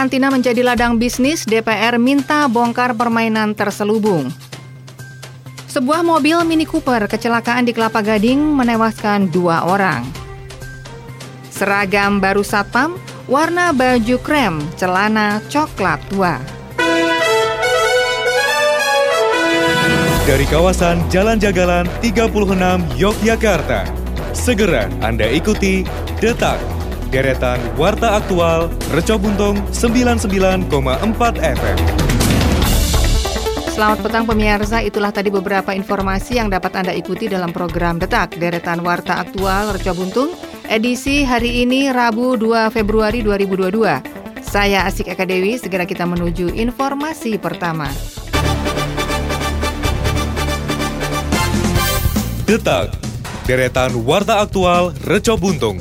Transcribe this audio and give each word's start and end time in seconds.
karantina 0.00 0.32
menjadi 0.32 0.64
ladang 0.64 0.96
bisnis, 0.96 1.44
DPR 1.44 2.00
minta 2.00 2.48
bongkar 2.48 2.96
permainan 2.96 3.52
terselubung. 3.52 4.32
Sebuah 5.68 6.00
mobil 6.00 6.40
Mini 6.48 6.64
Cooper 6.64 7.04
kecelakaan 7.04 7.68
di 7.68 7.76
Kelapa 7.76 8.00
Gading 8.00 8.40
menewaskan 8.40 9.28
dua 9.28 9.68
orang. 9.68 10.08
Seragam 11.52 12.16
baru 12.16 12.40
satpam, 12.40 12.96
warna 13.28 13.76
baju 13.76 14.16
krem, 14.24 14.64
celana 14.80 15.44
coklat 15.52 16.00
tua. 16.08 16.40
Dari 20.24 20.48
kawasan 20.48 21.04
Jalan 21.12 21.36
Jagalan 21.36 21.84
36 22.00 22.56
Yogyakarta, 22.96 23.84
segera 24.32 24.88
Anda 25.04 25.28
ikuti 25.28 25.84
Detak 26.24 26.79
deretan 27.10 27.58
Warta 27.74 28.14
Aktual 28.22 28.70
Reco 28.94 29.18
Buntung 29.18 29.58
99,4 29.74 30.70
FM. 31.42 31.78
Selamat 33.74 33.98
petang 34.06 34.24
pemirsa, 34.28 34.78
itulah 34.78 35.10
tadi 35.10 35.26
beberapa 35.32 35.74
informasi 35.74 36.38
yang 36.38 36.46
dapat 36.52 36.70
Anda 36.78 36.94
ikuti 36.94 37.26
dalam 37.26 37.50
program 37.50 37.98
Detak 37.98 38.38
Deretan 38.38 38.86
Warta 38.86 39.18
Aktual 39.18 39.74
Reco 39.74 39.90
Buntung 39.94 40.30
edisi 40.70 41.26
hari 41.26 41.66
ini 41.66 41.90
Rabu 41.90 42.38
2 42.38 42.70
Februari 42.70 43.26
2022. 43.26 44.46
Saya 44.46 44.86
Asik 44.86 45.10
Eka 45.10 45.26
Dewi, 45.26 45.58
segera 45.58 45.86
kita 45.86 46.06
menuju 46.06 46.54
informasi 46.54 47.38
pertama. 47.38 47.90
Detak, 52.46 52.90
deretan 53.46 53.94
Warta 54.02 54.42
Aktual 54.42 54.94
Reco 55.06 55.38
Buntung. 55.38 55.78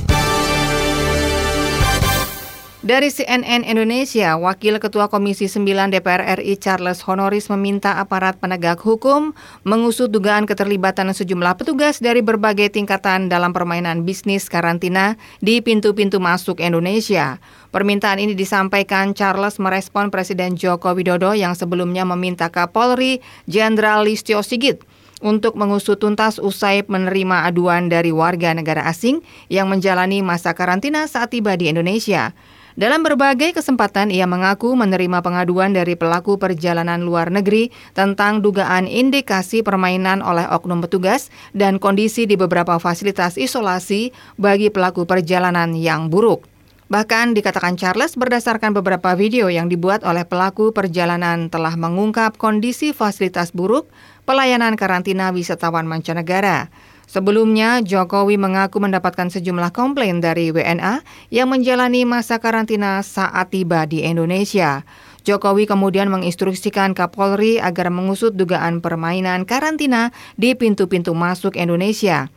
Dari 2.89 3.13
CNN 3.13 3.61
Indonesia, 3.69 4.33
Wakil 4.33 4.81
Ketua 4.81 5.13
Komisi 5.13 5.45
9 5.45 5.93
DPR 5.93 6.41
RI 6.41 6.57
Charles 6.57 7.05
Honoris 7.05 7.45
meminta 7.53 8.01
aparat 8.01 8.41
penegak 8.41 8.81
hukum 8.81 9.37
mengusut 9.61 10.09
dugaan 10.09 10.49
keterlibatan 10.49 11.13
sejumlah 11.13 11.53
petugas 11.53 12.01
dari 12.01 12.25
berbagai 12.25 12.73
tingkatan 12.73 13.29
dalam 13.29 13.53
permainan 13.53 14.09
bisnis 14.09 14.49
karantina 14.49 15.21
di 15.37 15.61
pintu-pintu 15.61 16.17
masuk 16.17 16.57
Indonesia. 16.57 17.37
Permintaan 17.69 18.25
ini 18.25 18.33
disampaikan 18.33 19.13
Charles 19.13 19.61
merespon 19.61 20.09
Presiden 20.09 20.57
Joko 20.57 20.97
Widodo 20.97 21.37
yang 21.37 21.53
sebelumnya 21.53 22.09
meminta 22.09 22.49
Kapolri 22.49 23.21
Jenderal 23.45 24.01
Listio 24.01 24.41
Sigit 24.41 24.81
untuk 25.21 25.53
mengusut 25.53 26.01
tuntas 26.01 26.41
usai 26.41 26.81
menerima 26.89 27.53
aduan 27.53 27.85
dari 27.85 28.09
warga 28.09 28.49
negara 28.57 28.81
asing 28.89 29.21
yang 29.45 29.69
menjalani 29.69 30.25
masa 30.25 30.57
karantina 30.57 31.05
saat 31.05 31.29
tiba 31.37 31.53
di 31.53 31.69
Indonesia. 31.69 32.33
Dalam 32.79 33.03
berbagai 33.03 33.59
kesempatan, 33.59 34.07
ia 34.07 34.23
mengaku 34.23 34.71
menerima 34.71 35.19
pengaduan 35.19 35.75
dari 35.75 35.99
pelaku 35.99 36.39
perjalanan 36.39 37.03
luar 37.03 37.27
negeri 37.27 37.75
tentang 37.91 38.39
dugaan 38.39 38.87
indikasi 38.87 39.59
permainan 39.67 40.23
oleh 40.23 40.47
oknum 40.47 40.79
petugas 40.79 41.27
dan 41.51 41.75
kondisi 41.75 42.23
di 42.23 42.39
beberapa 42.39 42.79
fasilitas 42.79 43.35
isolasi 43.35 44.15
bagi 44.39 44.71
pelaku 44.71 45.03
perjalanan 45.03 45.75
yang 45.75 46.07
buruk. 46.07 46.47
Bahkan 46.87 47.35
dikatakan 47.35 47.75
Charles 47.75 48.15
berdasarkan 48.15 48.71
beberapa 48.71 49.11
video 49.19 49.51
yang 49.51 49.67
dibuat 49.67 50.07
oleh 50.07 50.23
pelaku 50.23 50.71
perjalanan 50.71 51.51
telah 51.51 51.75
mengungkap 51.75 52.39
kondisi 52.39 52.95
fasilitas 52.95 53.51
buruk 53.51 53.91
pelayanan 54.23 54.79
karantina 54.79 55.35
wisatawan 55.35 55.83
mancanegara. 55.83 56.71
Sebelumnya, 57.09 57.81
Jokowi 57.81 58.37
mengaku 58.37 58.77
mendapatkan 58.77 59.33
sejumlah 59.33 59.73
komplain 59.73 60.21
dari 60.21 60.53
WNA 60.53 61.01
yang 61.33 61.49
menjalani 61.49 62.05
masa 62.05 62.37
karantina 62.37 63.01
saat 63.01 63.49
tiba 63.49 63.89
di 63.89 64.05
Indonesia. 64.05 64.85
Jokowi 65.25 65.65
kemudian 65.65 66.13
menginstruksikan 66.13 66.93
Kapolri 66.93 67.57
agar 67.57 67.89
mengusut 67.89 68.37
dugaan 68.37 68.77
permainan 68.77 69.49
karantina 69.49 70.13
di 70.37 70.53
pintu-pintu 70.53 71.17
masuk 71.17 71.57
Indonesia. 71.57 72.29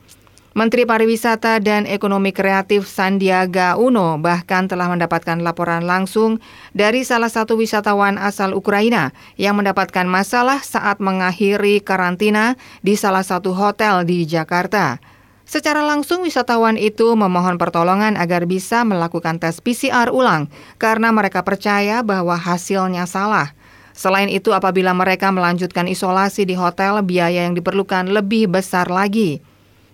Menteri 0.53 0.85
Pariwisata 0.85 1.65
dan 1.65 1.89
Ekonomi 1.89 2.29
Kreatif 2.29 2.85
Sandiaga 2.85 3.81
Uno 3.81 4.21
bahkan 4.21 4.69
telah 4.69 4.85
mendapatkan 4.93 5.41
laporan 5.41 5.89
langsung 5.89 6.45
dari 6.77 7.09
salah 7.09 7.33
satu 7.33 7.57
wisatawan 7.57 8.21
asal 8.21 8.53
Ukraina 8.53 9.17
yang 9.41 9.57
mendapatkan 9.57 10.05
masalah 10.05 10.61
saat 10.61 11.01
mengakhiri 11.01 11.81
karantina 11.81 12.61
di 12.85 13.01
salah 13.01 13.25
satu 13.25 13.57
hotel 13.57 14.05
di 14.05 14.29
Jakarta. 14.29 15.01
Secara 15.49 15.89
langsung 15.89 16.21
wisatawan 16.21 16.77
itu 16.77 17.17
memohon 17.17 17.57
pertolongan 17.57 18.21
agar 18.21 18.45
bisa 18.45 18.85
melakukan 18.85 19.41
tes 19.41 19.57
PCR 19.65 20.13
ulang 20.13 20.53
karena 20.77 21.09
mereka 21.17 21.41
percaya 21.41 22.05
bahwa 22.05 22.37
hasilnya 22.37 23.09
salah. 23.09 23.57
Selain 23.97 24.29
itu, 24.29 24.53
apabila 24.53 24.93
mereka 24.93 25.33
melanjutkan 25.33 25.89
isolasi 25.89 26.45
di 26.45 26.57
hotel, 26.57 27.01
biaya 27.05 27.45
yang 27.49 27.57
diperlukan 27.57 28.09
lebih 28.09 28.49
besar 28.49 28.89
lagi. 28.89 29.45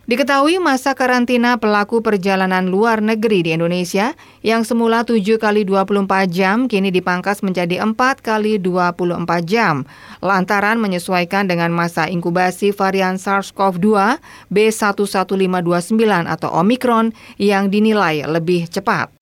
Diketahui 0.08 0.56
masa 0.56 0.96
karantina 0.96 1.60
pelaku 1.60 2.00
perjalanan 2.00 2.72
luar 2.72 3.04
negeri 3.04 3.44
di 3.44 3.52
Indonesia 3.52 4.16
yang 4.40 4.64
semula 4.64 5.04
7 5.04 5.20
kali 5.36 5.68
24 5.68 6.08
jam 6.32 6.64
kini 6.64 6.88
dipangkas 6.88 7.44
menjadi 7.44 7.84
4 7.84 7.92
kali 8.24 8.56
24 8.56 9.04
jam 9.44 9.84
lantaran 10.24 10.80
menyesuaikan 10.80 11.44
dengan 11.44 11.76
masa 11.76 12.08
inkubasi 12.08 12.72
varian 12.72 13.20
SARS-CoV-2 13.20 14.16
B11529 14.48 16.00
atau 16.24 16.56
Omicron 16.56 17.12
yang 17.36 17.68
dinilai 17.68 18.24
lebih 18.24 18.64
cepat. 18.64 19.17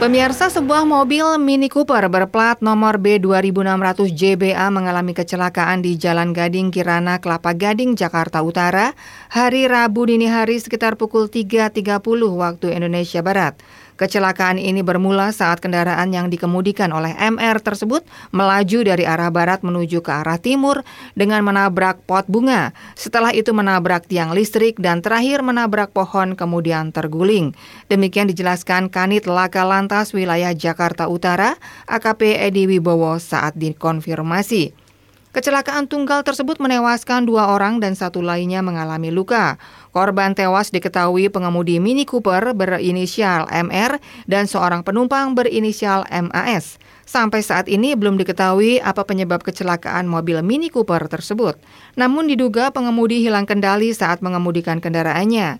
Pemirsa 0.00 0.48
sebuah 0.48 0.88
mobil 0.88 1.28
Mini 1.36 1.68
Cooper 1.68 2.08
berplat 2.08 2.64
nomor 2.64 2.96
B2600 2.96 4.08
JBA 4.08 4.72
mengalami 4.72 5.12
kecelakaan 5.12 5.84
di 5.84 6.00
Jalan 6.00 6.32
Gading 6.32 6.72
Kirana 6.72 7.20
Kelapa 7.20 7.52
Gading 7.52 8.00
Jakarta 8.00 8.40
Utara 8.40 8.96
hari 9.28 9.68
Rabu 9.68 10.08
dini 10.08 10.24
hari 10.24 10.56
sekitar 10.56 10.96
pukul 10.96 11.28
3.30 11.28 12.00
waktu 12.32 12.80
Indonesia 12.80 13.20
Barat. 13.20 13.60
Kecelakaan 14.00 14.56
ini 14.56 14.80
bermula 14.80 15.28
saat 15.28 15.60
kendaraan 15.60 16.08
yang 16.08 16.32
dikemudikan 16.32 16.88
oleh 16.88 17.12
MR 17.20 17.60
tersebut 17.60 18.00
melaju 18.32 18.80
dari 18.80 19.04
arah 19.04 19.28
barat 19.28 19.60
menuju 19.60 20.00
ke 20.00 20.08
arah 20.08 20.40
timur 20.40 20.80
dengan 21.12 21.44
menabrak 21.44 22.00
pot 22.08 22.24
bunga. 22.24 22.72
Setelah 22.96 23.36
itu 23.36 23.52
menabrak 23.52 24.08
tiang 24.08 24.32
listrik 24.32 24.80
dan 24.80 25.04
terakhir 25.04 25.44
menabrak 25.44 25.92
pohon 25.92 26.32
kemudian 26.32 26.96
terguling. 26.96 27.52
Demikian 27.92 28.32
dijelaskan 28.32 28.88
Kanit 28.88 29.28
Laka 29.28 29.68
Lantas 29.68 30.16
wilayah 30.16 30.56
Jakarta 30.56 31.04
Utara, 31.04 31.60
AKP 31.84 32.40
Edi 32.40 32.64
Wibowo 32.72 33.20
saat 33.20 33.52
dikonfirmasi. 33.60 34.88
Kecelakaan 35.30 35.86
tunggal 35.86 36.26
tersebut 36.26 36.58
menewaskan 36.58 37.22
dua 37.22 37.54
orang 37.54 37.78
dan 37.78 37.94
satu 37.94 38.18
lainnya 38.18 38.66
mengalami 38.66 39.14
luka. 39.14 39.62
Korban 39.90 40.38
tewas 40.38 40.70
diketahui 40.70 41.34
pengemudi 41.34 41.82
Mini 41.82 42.06
Cooper 42.06 42.54
berinisial 42.54 43.50
MR 43.50 43.98
dan 44.30 44.46
seorang 44.46 44.86
penumpang 44.86 45.34
berinisial 45.34 46.06
MAS. 46.06 46.78
Sampai 47.02 47.42
saat 47.42 47.66
ini 47.66 47.98
belum 47.98 48.14
diketahui 48.22 48.78
apa 48.78 49.02
penyebab 49.02 49.42
kecelakaan 49.42 50.06
mobil 50.06 50.38
Mini 50.46 50.70
Cooper 50.70 51.10
tersebut. 51.10 51.58
Namun 51.98 52.30
diduga 52.30 52.70
pengemudi 52.70 53.18
hilang 53.18 53.50
kendali 53.50 53.90
saat 53.90 54.22
mengemudikan 54.22 54.78
kendaraannya. 54.78 55.58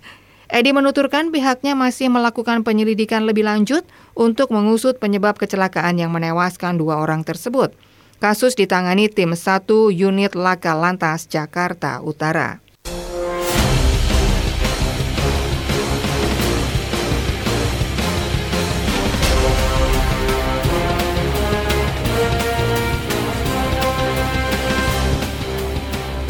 Edi 0.50 0.70
menuturkan 0.70 1.34
pihaknya 1.34 1.74
masih 1.74 2.06
melakukan 2.10 2.62
penyelidikan 2.62 3.26
lebih 3.26 3.46
lanjut 3.46 3.82
untuk 4.14 4.54
mengusut 4.54 5.02
penyebab 5.02 5.38
kecelakaan 5.38 5.98
yang 5.98 6.14
menewaskan 6.14 6.78
dua 6.78 7.02
orang 7.02 7.26
tersebut. 7.26 7.74
Kasus 8.22 8.54
ditangani 8.54 9.10
tim 9.10 9.34
1 9.34 9.66
Unit 9.90 10.38
Laka 10.38 10.78
Lantas 10.78 11.26
Jakarta 11.26 11.98
Utara. 11.98 12.69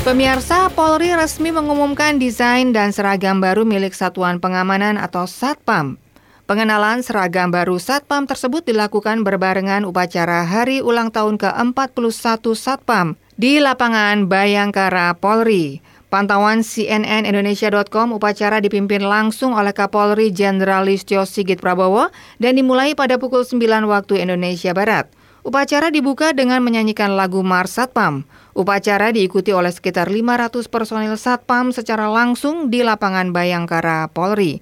Pemirsa, 0.01 0.73
Polri 0.73 1.13
resmi 1.13 1.53
mengumumkan 1.53 2.17
desain 2.17 2.73
dan 2.73 2.89
seragam 2.89 3.37
baru 3.37 3.69
milik 3.69 3.93
Satuan 3.93 4.41
Pengamanan 4.41 4.97
atau 4.97 5.29
Satpam 5.29 6.01
Pengenalan 6.49 7.05
seragam 7.05 7.53
baru 7.53 7.77
Satpam 7.77 8.25
tersebut 8.25 8.65
dilakukan 8.65 9.21
berbarengan 9.21 9.85
upacara 9.85 10.49
hari 10.49 10.81
ulang 10.81 11.13
tahun 11.13 11.37
ke-41 11.37 12.41
Satpam 12.57 13.21
di 13.37 13.61
lapangan 13.61 14.25
Bayangkara 14.25 15.13
Polri. 15.21 15.85
Pantauan 16.09 16.65
CNN 16.65 17.29
Indonesia.com 17.29 18.17
upacara 18.17 18.59
dipimpin 18.65 19.05
langsung 19.05 19.53
oleh 19.53 19.77
Kapolri 19.77 20.33
Jenderal 20.33 20.89
Listio 20.89 21.29
Sigit 21.29 21.61
Prabowo 21.61 22.09
dan 22.41 22.57
dimulai 22.57 22.97
pada 22.97 23.21
pukul 23.21 23.45
9 23.45 23.61
waktu 23.85 24.25
Indonesia 24.25 24.73
Barat. 24.73 25.13
Upacara 25.41 25.89
dibuka 25.89 26.37
dengan 26.37 26.61
menyanyikan 26.61 27.17
lagu 27.17 27.41
Mars 27.41 27.79
Satpam. 27.79 28.29
Upacara 28.61 29.09
diikuti 29.09 29.57
oleh 29.57 29.73
sekitar 29.73 30.13
500 30.13 30.69
personil 30.69 31.17
Satpam 31.17 31.73
secara 31.73 32.13
langsung 32.13 32.69
di 32.69 32.85
lapangan 32.85 33.33
Bayangkara 33.33 34.13
Polri. 34.13 34.61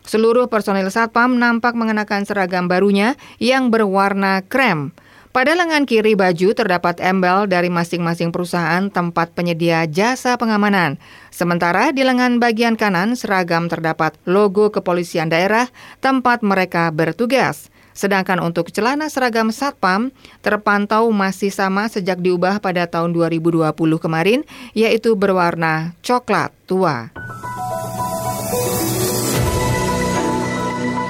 Seluruh 0.00 0.48
personil 0.48 0.88
Satpam 0.88 1.36
nampak 1.36 1.76
mengenakan 1.76 2.24
seragam 2.24 2.72
barunya 2.72 3.20
yang 3.36 3.68
berwarna 3.68 4.40
krem. 4.48 4.96
Pada 5.28 5.52
lengan 5.52 5.84
kiri 5.84 6.16
baju 6.16 6.56
terdapat 6.56 7.04
embel 7.04 7.44
dari 7.44 7.68
masing-masing 7.68 8.32
perusahaan 8.32 8.88
tempat 8.88 9.36
penyedia 9.36 9.84
jasa 9.92 10.40
pengamanan. 10.40 10.96
Sementara 11.28 11.92
di 11.92 12.00
lengan 12.00 12.40
bagian 12.40 12.80
kanan 12.80 13.12
seragam 13.12 13.68
terdapat 13.68 14.16
logo 14.24 14.72
kepolisian 14.72 15.28
daerah 15.28 15.68
tempat 16.00 16.40
mereka 16.40 16.88
bertugas. 16.88 17.68
Sedangkan 17.94 18.42
untuk 18.42 18.74
celana 18.74 19.06
seragam 19.06 19.54
Satpam 19.54 20.10
terpantau 20.42 21.08
masih 21.14 21.54
sama 21.54 21.86
sejak 21.86 22.18
diubah 22.18 22.58
pada 22.58 22.90
tahun 22.90 23.14
2020 23.14 23.70
kemarin, 24.02 24.42
yaitu 24.74 25.14
berwarna 25.14 25.94
coklat 26.02 26.50
tua. 26.66 27.14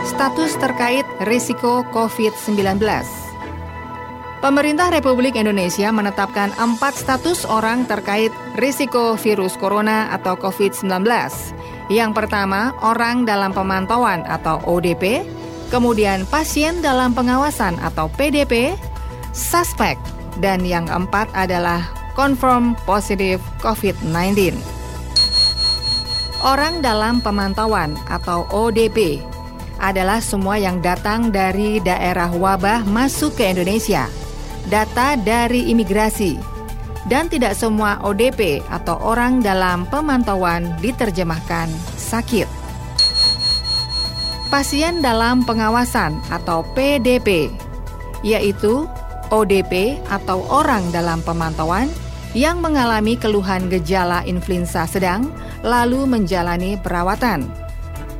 Status 0.04 0.54
terkait 0.62 1.02
risiko 1.26 1.82
COVID-19 1.90 2.78
Pemerintah 4.44 4.92
Republik 4.92 5.40
Indonesia 5.40 5.88
menetapkan 5.88 6.52
empat 6.60 7.00
status 7.00 7.48
orang 7.48 7.88
terkait 7.88 8.28
risiko 8.60 9.16
virus 9.16 9.56
corona 9.56 10.12
atau 10.12 10.36
COVID-19. 10.36 11.00
Yang 11.88 12.10
pertama, 12.12 12.76
orang 12.84 13.24
dalam 13.24 13.56
pemantauan 13.56 14.20
atau 14.28 14.60
ODP, 14.68 15.24
kemudian 15.74 16.22
pasien 16.30 16.78
dalam 16.78 17.18
pengawasan 17.18 17.74
atau 17.82 18.06
PDP, 18.14 18.78
suspek, 19.34 19.98
dan 20.38 20.62
yang 20.62 20.86
keempat 20.86 21.26
adalah 21.34 21.82
confirm 22.14 22.78
positif 22.86 23.42
COVID-19. 23.58 24.54
Orang 26.46 26.78
dalam 26.78 27.18
pemantauan 27.18 27.98
atau 28.06 28.46
ODP 28.54 29.18
adalah 29.82 30.22
semua 30.22 30.62
yang 30.62 30.78
datang 30.78 31.34
dari 31.34 31.82
daerah 31.82 32.30
wabah 32.30 32.86
masuk 32.86 33.34
ke 33.34 33.50
Indonesia, 33.50 34.06
data 34.70 35.18
dari 35.18 35.74
imigrasi, 35.74 36.38
dan 37.10 37.26
tidak 37.26 37.58
semua 37.58 37.98
ODP 38.06 38.62
atau 38.70 38.94
orang 39.02 39.42
dalam 39.42 39.90
pemantauan 39.90 40.70
diterjemahkan 40.78 41.66
sakit 41.98 42.63
pasien 44.54 45.02
dalam 45.02 45.42
pengawasan 45.42 46.14
atau 46.30 46.62
PDP, 46.78 47.50
yaitu 48.22 48.86
ODP 49.34 49.98
atau 50.06 50.46
orang 50.46 50.94
dalam 50.94 51.18
pemantauan 51.26 51.90
yang 52.38 52.62
mengalami 52.62 53.18
keluhan 53.18 53.66
gejala 53.66 54.22
influenza 54.22 54.86
sedang 54.86 55.26
lalu 55.66 56.06
menjalani 56.06 56.78
perawatan. 56.78 57.50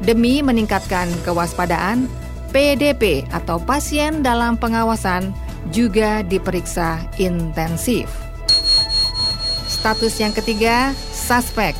Demi 0.03 0.43
meningkatkan 0.43 1.07
kewaspadaan, 1.23 2.11
PDP 2.51 3.23
atau 3.31 3.63
pasien 3.63 4.27
dalam 4.27 4.59
pengawasan 4.59 5.31
juga 5.71 6.27
diperiksa 6.27 6.99
intensif. 7.23 8.11
Status 9.71 10.19
yang 10.19 10.35
ketiga, 10.35 10.99
suspek, 11.15 11.79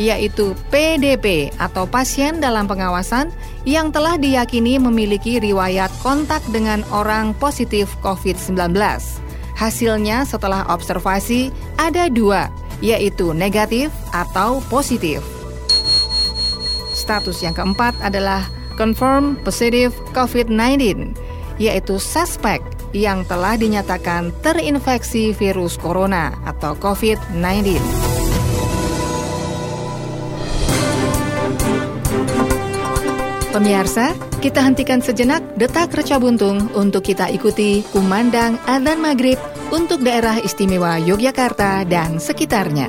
yaitu 0.00 0.56
PDP 0.72 1.52
atau 1.60 1.84
pasien 1.84 2.40
dalam 2.40 2.64
pengawasan 2.64 3.28
yang 3.68 3.92
telah 3.92 4.16
diyakini 4.16 4.80
memiliki 4.80 5.36
riwayat 5.38 5.92
kontak 6.00 6.40
dengan 6.48 6.80
orang 6.88 7.36
positif 7.36 7.92
COVID-19. 8.00 8.72
Hasilnya 9.52 10.24
setelah 10.24 10.64
observasi 10.72 11.52
ada 11.76 12.08
dua, 12.08 12.48
yaitu 12.80 13.36
negatif 13.36 13.92
atau 14.10 14.64
positif. 14.72 15.20
Status 16.96 17.42
yang 17.44 17.52
keempat 17.52 17.92
adalah 18.00 18.48
confirm 18.80 19.36
positive 19.44 19.92
COVID-19, 20.16 21.12
yaitu 21.60 22.00
suspek 22.00 22.64
yang 22.92 23.24
telah 23.24 23.56
dinyatakan 23.56 24.32
terinfeksi 24.44 25.32
virus 25.32 25.76
corona 25.80 26.36
atau 26.44 26.76
COVID-19. 26.76 28.11
Pemirsa, 33.52 34.16
kita 34.40 34.64
hentikan 34.64 35.04
sejenak 35.04 35.44
detak 35.60 35.92
reca 35.92 36.16
buntung 36.16 36.72
untuk 36.72 37.04
kita 37.04 37.28
ikuti 37.28 37.84
kumandang 37.92 38.56
adzan 38.64 38.96
maghrib 38.96 39.36
untuk 39.68 40.00
daerah 40.00 40.40
istimewa 40.40 40.96
Yogyakarta 40.96 41.84
dan 41.84 42.16
sekitarnya. 42.16 42.88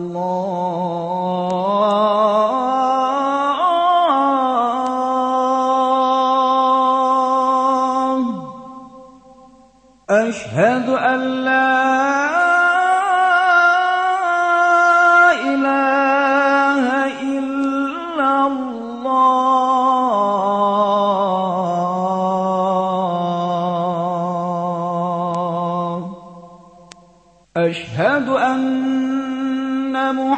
أشهد 10.11 10.89
أن 10.89 11.19
لا 11.45 11.81
إله 15.53 16.85
إلا 17.21 18.47
الله. 18.47 18.91
أشهد 27.57 28.10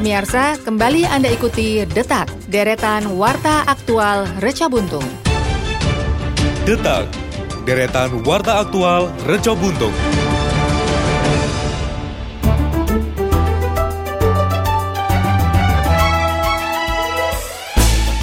Pemirsa, 0.00 0.56
kembali 0.56 1.04
Anda 1.04 1.28
ikuti 1.28 1.84
Detak, 1.84 2.32
deretan 2.48 3.20
Warta 3.20 3.68
Aktual 3.68 4.24
Reca 4.40 4.64
Buntung. 4.64 5.04
Detak, 6.64 7.04
deretan 7.68 8.24
warta 8.24 8.64
aktual 8.64 9.12
Reco 9.28 9.52
Buntung. 9.60 9.92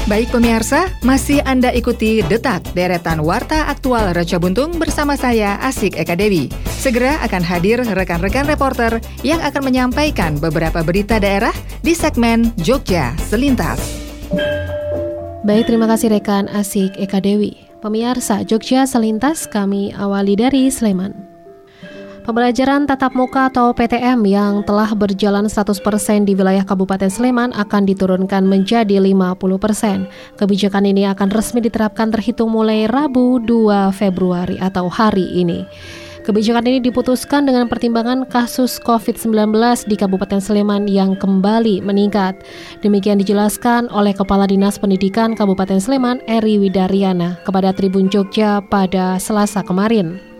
Baik 0.10 0.34
pemirsa, 0.34 0.88
masih 1.05 1.43
Anda 1.46 1.69
ikuti 1.75 2.25
Detak, 2.25 2.74
deretan 2.74 3.22
Warta 3.22 3.69
Aktual 3.69 4.17
Reca 4.17 4.41
Buntung 4.41 4.81
bersama 4.81 5.13
saya 5.13 5.62
Asik 5.62 5.93
Eka 5.93 6.17
Dewi. 6.17 6.48
Segera 6.77 7.19
akan 7.27 7.43
hadir 7.43 7.84
rekan-rekan 7.84 8.48
reporter 8.48 9.03
yang 9.19 9.43
akan 9.43 9.67
menyampaikan 9.67 10.39
beberapa 10.39 10.79
berita 10.88 11.19
daerah 11.19 11.51
di 11.88 11.96
segmen 11.96 12.51
Jogja 12.60 13.15
Selintas. 13.32 13.79
Baik, 15.48 15.72
terima 15.72 15.88
kasih 15.88 16.12
rekan 16.12 16.51
Asik 16.51 16.91
Eka 17.00 17.24
Dewi. 17.24 17.56
Pemirsa 17.79 18.44
Jogja 18.44 18.84
Selintas 18.84 19.48
kami 19.48 19.96
awali 19.96 20.36
dari 20.36 20.67
Sleman. 20.67 21.15
Pembelajaran 22.27 22.91
tatap 22.91 23.15
muka 23.15 23.48
atau 23.48 23.72
PTM 23.72 24.20
yang 24.27 24.67
telah 24.67 24.91
berjalan 24.91 25.48
100% 25.48 26.27
di 26.27 26.36
wilayah 26.36 26.67
Kabupaten 26.67 27.08
Sleman 27.08 27.56
akan 27.56 27.88
diturunkan 27.88 28.44
menjadi 28.44 29.00
50%. 29.00 30.36
Kebijakan 30.36 30.91
ini 30.91 31.08
akan 31.08 31.32
resmi 31.32 31.63
diterapkan 31.63 32.12
terhitung 32.12 32.51
mulai 32.51 32.84
Rabu 32.91 33.39
2 33.39 33.96
Februari 33.96 34.60
atau 34.60 34.91
hari 34.91 35.39
ini. 35.39 35.63
Kebijakan 36.27 36.67
ini 36.67 36.84
diputuskan 36.84 37.48
dengan 37.48 37.72
pertimbangan 37.72 38.27
kasus 38.27 38.84
COVID-19 38.84 39.48
di 39.88 39.96
Kabupaten 39.96 40.43
Sleman 40.43 40.84
yang 40.84 41.15
kembali 41.15 41.79
meningkat. 41.79 42.43
Demikian 42.84 43.24
dijelaskan 43.24 43.88
oleh 43.96 44.12
Kepala 44.12 44.43
Dinas 44.43 44.75
Pendidikan 44.75 45.39
Kabupaten 45.39 45.79
Sleman, 45.79 46.19
Eri 46.27 46.60
Widaryana, 46.60 47.39
kepada 47.48 47.72
Tribun 47.72 48.12
Jogja 48.12 48.60
pada 48.60 49.15
Selasa 49.24 49.63
kemarin. 49.63 50.37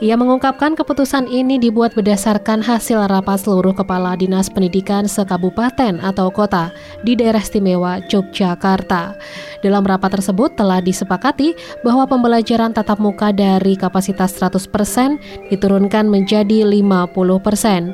Ia 0.00 0.16
mengungkapkan 0.16 0.72
keputusan 0.72 1.28
ini 1.28 1.60
dibuat 1.60 1.92
berdasarkan 1.92 2.64
hasil 2.64 3.04
rapat 3.04 3.44
seluruh 3.44 3.76
kepala 3.76 4.16
dinas 4.16 4.48
pendidikan 4.48 5.04
sekabupaten 5.04 6.00
atau 6.00 6.32
kota 6.32 6.72
di 7.04 7.12
daerah 7.12 7.44
istimewa 7.44 8.00
Yogyakarta. 8.08 9.12
Dalam 9.60 9.84
rapat 9.84 10.16
tersebut 10.16 10.56
telah 10.56 10.80
disepakati 10.80 11.52
bahwa 11.84 12.08
pembelajaran 12.08 12.72
tatap 12.72 12.96
muka 12.96 13.28
dari 13.28 13.76
kapasitas 13.76 14.32
100% 14.40 15.52
diturunkan 15.52 16.08
menjadi 16.08 16.64
50% 16.64 17.92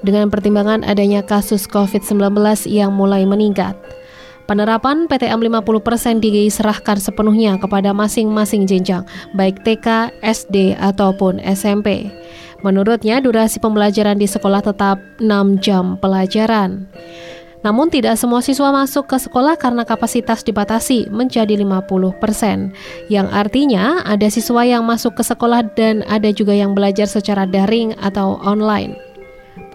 dengan 0.00 0.32
pertimbangan 0.32 0.88
adanya 0.88 1.20
kasus 1.20 1.68
COVID-19 1.68 2.32
yang 2.68 2.96
mulai 2.96 3.28
meningkat. 3.28 3.76
Penerapan 4.42 5.06
PTM 5.06 5.38
50% 5.38 6.18
diserahkan 6.18 6.98
sepenuhnya 6.98 7.62
kepada 7.62 7.94
masing-masing 7.94 8.66
jenjang, 8.66 9.06
baik 9.38 9.62
TK, 9.62 10.10
SD, 10.18 10.74
ataupun 10.76 11.38
SMP. 11.38 12.10
Menurutnya, 12.66 13.22
durasi 13.22 13.62
pembelajaran 13.62 14.18
di 14.18 14.26
sekolah 14.26 14.62
tetap 14.66 14.98
6 15.22 15.62
jam 15.62 15.94
pelajaran. 15.98 16.90
Namun 17.62 17.94
tidak 17.94 18.18
semua 18.18 18.42
siswa 18.42 18.74
masuk 18.74 19.06
ke 19.06 19.22
sekolah 19.22 19.54
karena 19.54 19.86
kapasitas 19.86 20.42
dibatasi 20.42 21.06
menjadi 21.14 21.54
50%, 21.54 22.74
yang 23.06 23.30
artinya 23.30 24.02
ada 24.02 24.26
siswa 24.26 24.66
yang 24.66 24.82
masuk 24.82 25.14
ke 25.14 25.22
sekolah 25.22 25.62
dan 25.78 26.02
ada 26.10 26.34
juga 26.34 26.50
yang 26.50 26.74
belajar 26.74 27.06
secara 27.06 27.46
daring 27.46 27.94
atau 28.02 28.42
online. 28.42 29.11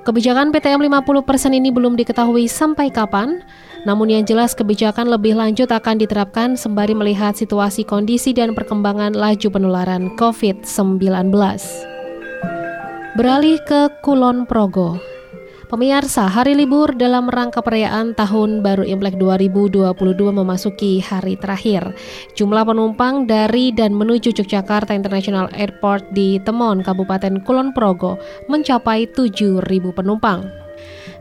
Kebijakan 0.07 0.55
PTM 0.55 0.87
50% 0.87 1.51
ini 1.51 1.67
belum 1.67 1.99
diketahui 1.99 2.47
sampai 2.47 2.87
kapan, 2.87 3.43
namun 3.83 4.07
yang 4.07 4.23
jelas 4.23 4.55
kebijakan 4.55 5.11
lebih 5.11 5.35
lanjut 5.35 5.67
akan 5.67 5.99
diterapkan 5.99 6.55
sembari 6.55 6.95
melihat 6.95 7.35
situasi 7.35 7.83
kondisi 7.83 8.31
dan 8.31 8.55
perkembangan 8.55 9.11
laju 9.11 9.51
penularan 9.51 10.07
COVID-19. 10.15 11.03
Beralih 13.19 13.59
ke 13.67 13.91
Kulon 13.99 14.47
Progo. 14.47 15.16
Pemirsa, 15.67 16.31
hari 16.31 16.55
libur 16.55 16.95
dalam 16.95 17.27
rangka 17.27 17.59
perayaan 17.59 18.15
Tahun 18.15 18.63
Baru 18.63 18.87
Imlek 18.87 19.19
2022 19.19 19.99
memasuki 20.31 21.03
hari 21.03 21.35
terakhir. 21.35 21.91
Jumlah 22.39 22.63
penumpang 22.63 23.27
dari 23.27 23.75
dan 23.75 23.91
menuju 23.91 24.31
Yogyakarta 24.31 24.95
International 24.95 25.51
Airport 25.51 26.07
di 26.15 26.39
Temon, 26.39 26.87
Kabupaten 26.87 27.43
Kulon 27.43 27.75
Progo 27.75 28.15
mencapai 28.47 29.11
7.000 29.11 29.59
penumpang. 29.91 30.66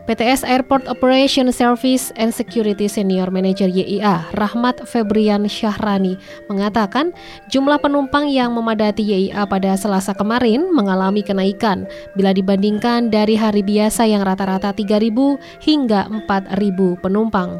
PTS 0.07 0.47
Airport 0.47 0.87
Operation 0.87 1.51
Service 1.51 2.15
and 2.15 2.31
Security 2.31 2.87
Senior 2.87 3.27
Manager 3.27 3.67
YIA 3.67 4.23
Rahmat 4.39 4.87
Febrian 4.87 5.43
Syahrani 5.51 6.15
mengatakan 6.47 7.11
jumlah 7.51 7.75
penumpang 7.75 8.31
yang 8.31 8.55
memadati 8.55 9.03
YIA 9.03 9.43
pada 9.43 9.75
Selasa 9.75 10.15
kemarin 10.15 10.71
mengalami 10.71 11.19
kenaikan 11.19 11.83
bila 12.15 12.31
dibandingkan 12.31 13.11
dari 13.11 13.35
hari 13.35 13.59
biasa 13.67 14.07
yang 14.07 14.23
rata-rata 14.23 14.71
3.000 14.71 15.11
hingga 15.59 16.07
4.000 16.07 17.03
penumpang. 17.03 17.59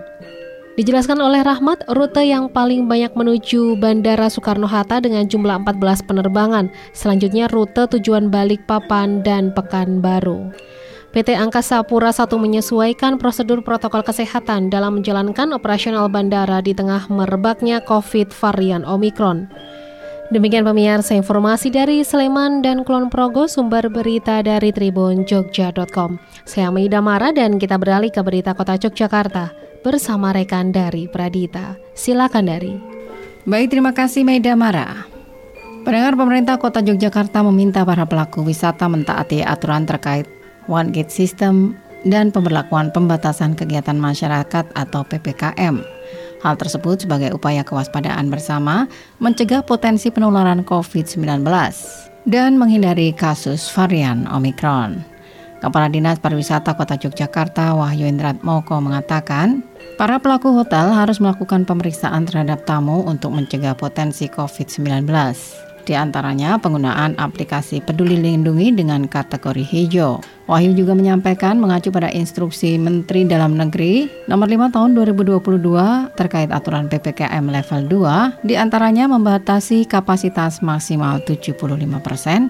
Dijelaskan 0.80 1.20
oleh 1.20 1.42
Rahmat, 1.42 1.90
rute 1.90 2.22
yang 2.22 2.48
paling 2.54 2.88
banyak 2.88 3.12
menuju 3.12 3.82
Bandara 3.82 4.30
Soekarno-Hatta 4.30 5.02
dengan 5.02 5.28
jumlah 5.28 5.66
14 5.66 6.06
penerbangan. 6.06 6.70
Selanjutnya 6.94 7.50
rute 7.50 7.90
tujuan 7.98 8.30
Balikpapan 8.30 9.26
dan 9.26 9.52
Pekanbaru. 9.52 10.54
PT 11.18 11.34
Angkasa 11.34 11.82
Pura 11.82 12.14
I 12.14 12.38
menyesuaikan 12.38 13.18
prosedur 13.18 13.66
protokol 13.66 14.06
kesehatan 14.06 14.70
dalam 14.70 15.02
menjalankan 15.02 15.50
operasional 15.50 16.06
bandara 16.14 16.62
di 16.62 16.78
tengah 16.78 17.10
merebaknya 17.10 17.82
COVID 17.82 18.30
varian 18.38 18.86
Omikron. 18.86 19.50
Demikian 20.30 20.62
pemirsa 20.62 21.18
informasi 21.18 21.74
dari 21.74 22.06
Sleman 22.06 22.62
dan 22.62 22.86
Kulon 22.86 23.10
Progo, 23.10 23.50
sumber 23.50 23.90
berita 23.90 24.46
dari 24.46 24.70
Tribun 24.70 25.26
Jogja.com. 25.26 26.22
Saya 26.46 26.70
Maida 26.70 27.02
Mara 27.02 27.34
dan 27.34 27.58
kita 27.58 27.82
beralih 27.82 28.14
ke 28.14 28.22
berita 28.22 28.54
kota 28.54 28.78
Yogyakarta 28.78 29.58
bersama 29.82 30.30
rekan 30.30 30.70
dari 30.70 31.10
Pradita. 31.10 31.82
Silakan 31.98 32.46
dari. 32.46 32.78
Baik, 33.50 33.74
terima 33.74 33.90
kasih 33.90 34.22
Maida 34.22 34.54
Mara. 34.54 35.10
Pendengar 35.82 36.14
pemerintah 36.14 36.62
kota 36.62 36.86
Yogyakarta 36.86 37.42
meminta 37.42 37.82
para 37.82 38.06
pelaku 38.06 38.46
wisata 38.46 38.86
mentaati 38.86 39.42
aturan 39.42 39.90
terkait 39.90 40.37
One 40.70 40.94
Gate 40.94 41.12
System 41.12 41.76
dan 42.06 42.30
pemberlakuan 42.30 42.94
pembatasan 42.94 43.58
kegiatan 43.58 43.98
masyarakat 43.98 44.70
atau 44.76 45.02
PPKM. 45.04 45.82
Hal 46.46 46.56
tersebut 46.56 47.04
sebagai 47.04 47.34
upaya 47.34 47.66
kewaspadaan 47.66 48.30
bersama 48.30 48.86
mencegah 49.18 49.66
potensi 49.66 50.14
penularan 50.14 50.62
COVID-19 50.62 51.42
dan 52.30 52.62
menghindari 52.62 53.10
kasus 53.16 53.66
varian 53.74 54.30
Omikron. 54.30 55.02
Kepala 55.58 55.90
Dinas 55.90 56.22
Pariwisata 56.22 56.78
Kota 56.78 57.02
Yogyakarta 57.02 57.74
Wahyu 57.74 58.06
Indrat 58.06 58.46
Moko 58.46 58.78
mengatakan, 58.78 59.66
para 59.98 60.22
pelaku 60.22 60.54
hotel 60.54 60.94
harus 60.94 61.18
melakukan 61.18 61.66
pemeriksaan 61.66 62.30
terhadap 62.30 62.62
tamu 62.70 63.02
untuk 63.02 63.34
mencegah 63.34 63.74
potensi 63.74 64.30
COVID-19. 64.30 65.10
Di 65.88 65.96
antaranya 65.96 66.60
penggunaan 66.60 67.16
aplikasi 67.16 67.80
Peduli 67.80 68.20
Lindungi 68.20 68.76
dengan 68.76 69.08
kategori 69.08 69.64
hijau. 69.64 70.20
Wahyu 70.52 70.76
juga 70.76 70.92
menyampaikan 70.92 71.56
mengacu 71.56 71.96
pada 71.96 72.12
instruksi 72.12 72.76
Menteri 72.76 73.24
Dalam 73.24 73.56
Negeri 73.56 74.12
nomor 74.28 74.52
5 74.52 74.76
tahun 74.76 75.00
2022 75.00 75.40
terkait 76.20 76.52
aturan 76.52 76.92
PPKM 76.92 77.40
level 77.48 77.88
2, 77.88 78.44
di 78.44 78.60
antaranya 78.60 79.08
membatasi 79.08 79.88
kapasitas 79.88 80.60
maksimal 80.60 81.24
75% 81.24 81.56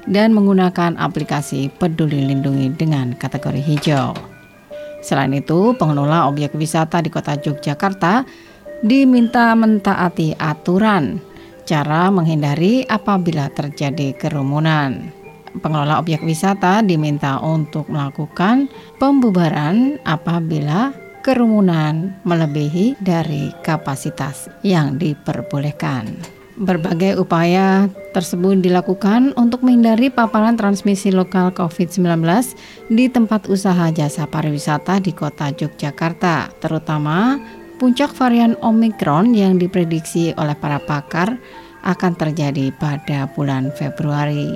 dan 0.10 0.34
menggunakan 0.34 0.98
aplikasi 0.98 1.70
Peduli 1.78 2.26
Lindungi 2.26 2.74
dengan 2.74 3.14
kategori 3.14 3.62
hijau. 3.62 4.18
Selain 5.06 5.30
itu, 5.38 5.78
pengelola 5.78 6.26
objek 6.26 6.58
wisata 6.58 7.06
di 7.06 7.14
kota 7.14 7.38
Yogyakarta 7.38 8.26
diminta 8.82 9.54
mentaati 9.58 10.34
aturan 10.38 11.27
cara 11.68 12.08
menghindari 12.08 12.88
apabila 12.88 13.52
terjadi 13.52 14.16
kerumunan. 14.16 15.12
Pengelola 15.60 16.00
objek 16.00 16.24
wisata 16.24 16.80
diminta 16.80 17.44
untuk 17.44 17.92
melakukan 17.92 18.72
pembubaran 18.96 20.00
apabila 20.08 20.96
kerumunan 21.28 22.16
melebihi 22.24 22.96
dari 23.04 23.52
kapasitas 23.68 24.48
yang 24.64 24.96
diperbolehkan. 24.96 26.08
Berbagai 26.58 27.22
upaya 27.22 27.86
tersebut 28.18 28.58
dilakukan 28.66 29.30
untuk 29.38 29.62
menghindari 29.62 30.10
paparan 30.10 30.58
transmisi 30.58 31.14
lokal 31.14 31.54
COVID-19 31.54 32.26
di 32.90 33.06
tempat 33.14 33.46
usaha 33.46 33.94
jasa 33.94 34.26
pariwisata 34.26 34.98
di 34.98 35.14
kota 35.14 35.54
Yogyakarta, 35.54 36.50
terutama 36.58 37.38
puncak 37.78 38.12
varian 38.18 38.58
Omicron 38.66 39.32
yang 39.38 39.62
diprediksi 39.62 40.34
oleh 40.36 40.58
para 40.58 40.82
pakar 40.82 41.38
akan 41.86 42.14
terjadi 42.18 42.74
pada 42.76 43.30
bulan 43.32 43.72
Februari. 43.78 44.52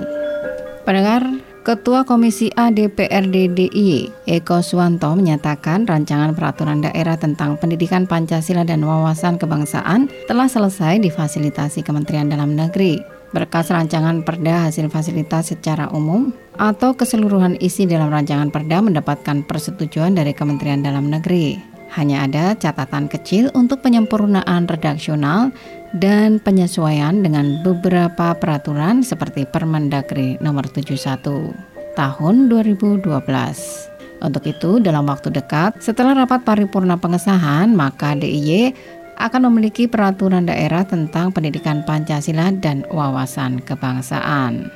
Pendengar, 0.82 1.22
Ketua 1.62 2.02
Komisi 2.02 2.50
A 2.58 2.74
DPRD 2.74 3.54
DIY, 3.54 4.26
Eko 4.26 4.66
Suwanto 4.66 5.14
menyatakan 5.14 5.86
rancangan 5.86 6.34
peraturan 6.34 6.82
daerah 6.82 7.14
tentang 7.14 7.54
pendidikan 7.54 8.02
Pancasila 8.02 8.66
dan 8.66 8.82
wawasan 8.82 9.38
kebangsaan 9.38 10.10
telah 10.26 10.50
selesai 10.50 10.98
difasilitasi 10.98 11.86
Kementerian 11.86 12.26
Dalam 12.26 12.58
Negeri. 12.58 12.98
Berkas 13.30 13.70
rancangan 13.70 14.26
perda 14.26 14.66
hasil 14.66 14.90
fasilitas 14.90 15.54
secara 15.54 15.86
umum 15.94 16.34
atau 16.58 16.98
keseluruhan 16.98 17.54
isi 17.62 17.86
dalam 17.86 18.10
rancangan 18.10 18.50
perda 18.50 18.82
mendapatkan 18.82 19.46
persetujuan 19.46 20.18
dari 20.18 20.34
Kementerian 20.34 20.82
Dalam 20.82 21.08
Negeri. 21.08 21.71
Hanya 21.92 22.24
ada 22.24 22.56
catatan 22.56 23.04
kecil 23.04 23.52
untuk 23.52 23.84
penyempurnaan 23.84 24.64
redaksional 24.64 25.52
dan 25.92 26.40
penyesuaian 26.40 27.20
dengan 27.20 27.60
beberapa 27.60 28.32
peraturan 28.32 29.04
seperti 29.04 29.44
Permendagri 29.44 30.40
nomor 30.40 30.64
71 30.72 31.52
tahun 31.92 32.48
2012. 32.48 33.04
Untuk 34.22 34.44
itu, 34.48 34.80
dalam 34.80 35.04
waktu 35.04 35.34
dekat, 35.34 35.82
setelah 35.84 36.24
rapat 36.24 36.46
paripurna 36.46 36.96
pengesahan, 36.96 37.74
maka 37.76 38.16
DIY 38.16 38.72
akan 39.20 39.52
memiliki 39.52 39.84
peraturan 39.84 40.48
daerah 40.48 40.88
tentang 40.88 41.28
pendidikan 41.34 41.84
Pancasila 41.84 42.54
dan 42.56 42.88
wawasan 42.88 43.60
kebangsaan. 43.60 44.72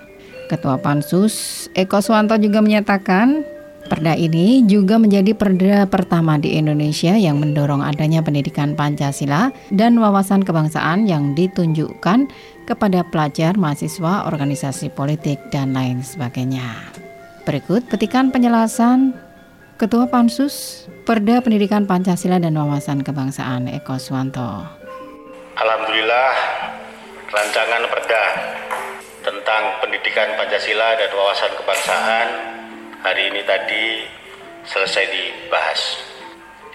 Ketua 0.46 0.78
Pansus 0.78 1.67
Eko 1.75 1.99
Swanto 1.99 2.38
juga 2.38 2.62
menyatakan 2.62 3.43
Perda 3.86 4.18
ini 4.18 4.66
juga 4.66 4.99
menjadi 4.99 5.30
perda 5.30 5.86
pertama 5.86 6.34
di 6.42 6.58
Indonesia 6.58 7.14
yang 7.14 7.38
mendorong 7.38 7.86
adanya 7.86 8.18
pendidikan 8.18 8.75
Pancasila 8.75 9.54
dan 9.70 10.02
wawasan 10.02 10.42
kebangsaan 10.42 11.06
yang 11.06 11.38
ditunjukkan 11.38 12.26
kepada 12.66 13.06
pelajar, 13.06 13.54
mahasiswa, 13.54 14.26
organisasi 14.26 14.90
politik, 14.90 15.38
dan 15.54 15.70
lain 15.70 16.02
sebagainya. 16.02 16.66
Berikut 17.46 17.86
petikan 17.86 18.34
penjelasan 18.34 19.14
Ketua 19.78 20.10
Pansus 20.10 20.88
Perda 21.06 21.38
Pendidikan 21.38 21.86
Pancasila 21.86 22.42
dan 22.42 22.58
Wawasan 22.58 23.06
Kebangsaan 23.06 23.70
Eko 23.70 24.02
Swanto. 24.02 24.66
Alhamdulillah 25.54 26.32
rancangan 27.30 27.82
perda 27.86 28.25
tentang 29.22 29.62
pendidikan 29.78 30.34
Pancasila 30.34 30.99
dan 30.99 31.10
wawasan 31.14 31.52
kebangsaan 31.54 32.26
hari 33.06 33.30
ini 33.30 33.47
tadi 33.47 34.02
selesai 34.66 35.04
dibahas. 35.14 36.02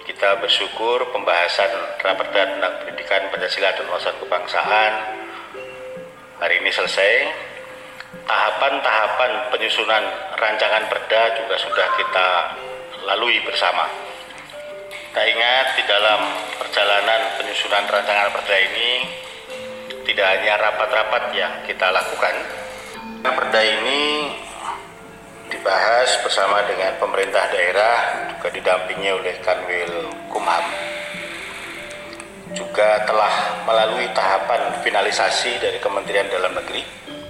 Kita 0.08 0.40
bersyukur 0.40 1.12
pembahasan 1.12 1.68
raperda 2.00 2.56
tentang 2.56 2.74
pendidikan 2.80 3.28
Pancasila 3.36 3.76
dan 3.76 3.84
wawasan 3.92 4.16
kebangsaan 4.16 4.94
hari 6.40 6.64
ini 6.64 6.72
selesai. 6.72 7.14
Tahapan-tahapan 8.24 9.52
penyusunan 9.52 10.04
rancangan 10.40 10.88
perda 10.88 11.36
juga 11.36 11.56
sudah 11.60 11.88
kita 12.00 12.28
lalui 13.12 13.44
bersama. 13.44 13.92
Kita 14.88 15.22
ingat 15.28 15.68
di 15.76 15.84
dalam 15.84 16.32
perjalanan 16.64 17.22
penyusunan 17.44 17.84
rancangan 17.92 18.32
perda 18.32 18.56
ini 18.72 18.90
tidak 20.08 20.28
hanya 20.32 20.56
rapat-rapat 20.64 21.24
yang 21.36 21.52
kita 21.68 21.92
lakukan. 21.92 22.36
Perda 23.20 23.62
ini 23.68 24.02
dibahas 25.62 26.10
bersama 26.26 26.66
dengan 26.66 26.90
pemerintah 26.98 27.46
daerah 27.54 28.26
juga 28.34 28.50
didampingi 28.50 29.14
oleh 29.14 29.38
Kanwil 29.46 30.10
Kumham. 30.34 30.66
Juga 32.58 33.06
telah 33.06 33.62
melalui 33.70 34.10
tahapan 34.18 34.74
finalisasi 34.82 35.62
dari 35.62 35.78
Kementerian 35.78 36.26
Dalam 36.34 36.58
Negeri 36.58 36.82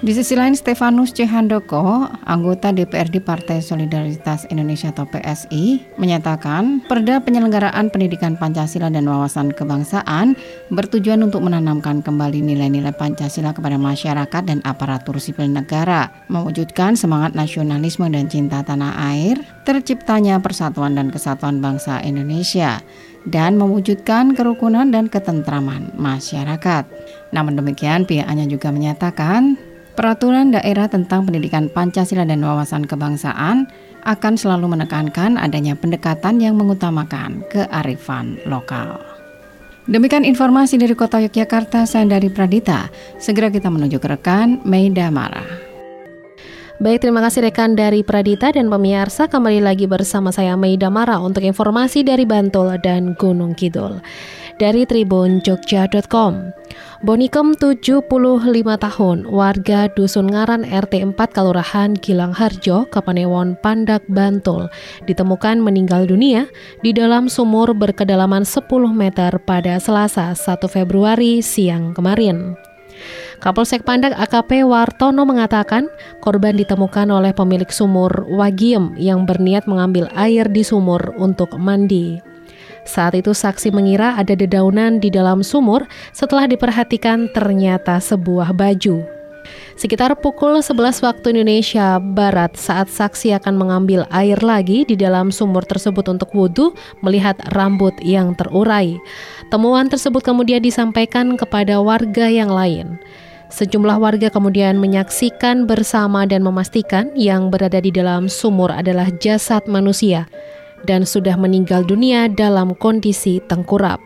di 0.01 0.17
sisi 0.17 0.33
lain, 0.33 0.57
Stefanus 0.57 1.13
C. 1.13 1.29
Handoko, 1.29 2.09
anggota 2.25 2.73
DPRD 2.73 3.21
Partai 3.21 3.61
Solidaritas 3.61 4.49
Indonesia 4.49 4.89
atau 4.89 5.05
PSI, 5.05 5.77
menyatakan 6.01 6.81
perda 6.89 7.21
penyelenggaraan 7.21 7.93
pendidikan 7.93 8.33
Pancasila 8.33 8.89
dan 8.89 9.05
wawasan 9.05 9.53
kebangsaan 9.53 10.33
bertujuan 10.73 11.21
untuk 11.21 11.45
menanamkan 11.45 12.01
kembali 12.01 12.41
nilai-nilai 12.41 12.97
Pancasila 12.97 13.53
kepada 13.53 13.77
masyarakat 13.77 14.41
dan 14.41 14.57
aparatur 14.65 15.21
sipil 15.21 15.45
negara, 15.45 16.09
mewujudkan 16.33 16.97
semangat 16.97 17.37
nasionalisme 17.37 18.09
dan 18.09 18.25
cinta 18.25 18.65
tanah 18.65 18.97
air, 19.13 19.37
terciptanya 19.69 20.41
persatuan 20.41 20.97
dan 20.97 21.13
kesatuan 21.13 21.61
bangsa 21.61 22.01
Indonesia, 22.01 22.81
dan 23.29 23.53
mewujudkan 23.53 24.33
kerukunan 24.33 24.89
dan 24.89 25.05
ketentraman 25.05 25.93
masyarakat. 25.93 26.89
Namun 27.29 27.53
demikian, 27.53 28.09
pihaknya 28.09 28.49
juga 28.49 28.73
menyatakan 28.73 29.69
Peraturan 29.91 30.55
daerah 30.55 30.87
tentang 30.87 31.27
pendidikan 31.27 31.67
Pancasila 31.67 32.23
dan 32.23 32.39
wawasan 32.39 32.87
kebangsaan 32.87 33.67
akan 34.07 34.33
selalu 34.39 34.73
menekankan 34.79 35.35
adanya 35.35 35.75
pendekatan 35.75 36.39
yang 36.39 36.55
mengutamakan 36.57 37.43
kearifan 37.51 38.39
lokal. 38.47 39.03
Demikian 39.89 40.23
informasi 40.23 40.77
dari 40.77 40.93
Kota 40.93 41.19
Yogyakarta, 41.19 41.89
saya 41.89 42.05
dari 42.05 42.31
Pradita. 42.31 42.87
Segera 43.17 43.51
kita 43.51 43.67
menuju 43.67 43.97
ke 43.97 44.07
rekan 44.13 44.61
Meida 44.63 45.09
Mara. 45.09 45.43
Baik, 46.81 47.05
terima 47.05 47.21
kasih 47.21 47.45
rekan 47.45 47.77
dari 47.77 48.01
Pradita 48.01 48.49
dan 48.49 48.65
pemirsa 48.69 49.29
kembali 49.29 49.61
lagi 49.61 49.85
bersama 49.85 50.33
saya 50.33 50.57
Meida 50.57 50.89
Mara 50.89 51.21
untuk 51.21 51.45
informasi 51.45 52.01
dari 52.01 52.25
Bantul 52.25 52.77
dan 52.81 53.13
Gunung 53.17 53.53
Kidul. 53.53 54.01
Dari 54.57 54.85
Tribun 54.85 55.41
Jogja.com 55.45 56.53
Bonikem 57.01 57.57
75 57.57 58.05
tahun, 58.77 59.25
warga 59.25 59.89
Dusun 59.89 60.29
Ngaran 60.29 60.61
RT 60.61 61.17
4 61.17 61.17
Kelurahan 61.33 61.97
Gilang 61.97 62.29
Harjo, 62.29 62.85
Kapanewon, 62.93 63.57
Pandak, 63.57 64.05
Bantul, 64.05 64.69
ditemukan 65.09 65.57
meninggal 65.65 66.05
dunia 66.05 66.45
di 66.85 66.93
dalam 66.93 67.25
sumur 67.25 67.73
berkedalaman 67.73 68.45
10 68.45 68.69
meter 68.93 69.33
pada 69.41 69.81
Selasa 69.81 70.37
1 70.37 70.61
Februari 70.69 71.41
siang 71.41 71.97
kemarin. 71.97 72.53
Kapolsek 73.41 73.81
Pandak 73.81 74.13
AKP 74.13 74.61
Wartono 74.61 75.25
mengatakan 75.25 75.89
korban 76.21 76.53
ditemukan 76.53 77.09
oleh 77.09 77.33
pemilik 77.33 77.73
sumur 77.73 78.29
Wagiem 78.29 78.93
yang 79.01 79.25
berniat 79.25 79.65
mengambil 79.65 80.05
air 80.13 80.45
di 80.45 80.61
sumur 80.61 81.17
untuk 81.17 81.57
mandi. 81.57 82.21
Saat 82.85 83.13
itu 83.13 83.31
saksi 83.31 83.69
mengira 83.69 84.17
ada 84.17 84.33
dedaunan 84.33 84.97
di 84.97 85.13
dalam 85.13 85.45
sumur 85.45 85.85
setelah 86.11 86.49
diperhatikan 86.49 87.29
ternyata 87.29 88.01
sebuah 88.01 88.53
baju. 88.57 89.21
Sekitar 89.77 90.13
pukul 90.21 90.61
11 90.61 91.01
waktu 91.01 91.33
Indonesia 91.33 91.97
Barat 91.97 92.53
saat 92.53 92.85
saksi 92.85 93.33
akan 93.41 93.57
mengambil 93.57 94.05
air 94.13 94.37
lagi 94.45 94.85
di 94.85 94.93
dalam 94.93 95.33
sumur 95.33 95.65
tersebut 95.65 96.05
untuk 96.05 96.29
wudhu 96.37 96.77
melihat 97.01 97.33
rambut 97.57 97.93
yang 98.05 98.37
terurai. 98.37 99.01
Temuan 99.49 99.89
tersebut 99.89 100.21
kemudian 100.21 100.61
disampaikan 100.61 101.33
kepada 101.33 101.81
warga 101.81 102.29
yang 102.29 102.53
lain. 102.53 103.01
Sejumlah 103.51 103.97
warga 103.99 104.29
kemudian 104.31 104.79
menyaksikan 104.79 105.67
bersama 105.67 106.23
dan 106.23 106.45
memastikan 106.45 107.11
yang 107.17 107.51
berada 107.51 107.81
di 107.83 107.91
dalam 107.91 108.31
sumur 108.31 108.71
adalah 108.71 109.09
jasad 109.19 109.65
manusia 109.67 110.29
dan 110.85 111.05
sudah 111.05 111.37
meninggal 111.37 111.81
dunia 111.85 112.29
dalam 112.31 112.73
kondisi 112.77 113.41
tengkurap. 113.49 114.01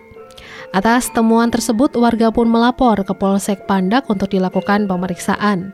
Atas 0.75 1.07
temuan 1.15 1.47
tersebut, 1.47 1.95
warga 1.95 2.35
pun 2.35 2.51
melapor 2.51 2.99
ke 2.99 3.15
Polsek 3.15 3.63
Pandak 3.63 4.11
untuk 4.11 4.35
dilakukan 4.35 4.91
pemeriksaan. 4.91 5.71